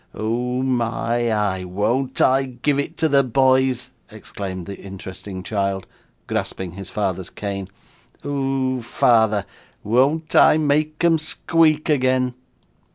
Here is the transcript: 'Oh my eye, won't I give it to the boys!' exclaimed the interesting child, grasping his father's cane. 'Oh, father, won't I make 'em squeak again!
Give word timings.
'Oh 0.15 0.63
my 0.63 1.31
eye, 1.31 1.63
won't 1.63 2.21
I 2.21 2.45
give 2.45 2.79
it 2.79 2.97
to 2.97 3.07
the 3.07 3.23
boys!' 3.23 3.91
exclaimed 4.09 4.65
the 4.65 4.79
interesting 4.79 5.43
child, 5.43 5.85
grasping 6.25 6.71
his 6.71 6.89
father's 6.89 7.29
cane. 7.29 7.69
'Oh, 8.25 8.81
father, 8.81 9.45
won't 9.83 10.35
I 10.35 10.57
make 10.57 11.03
'em 11.03 11.19
squeak 11.19 11.87
again! 11.87 12.33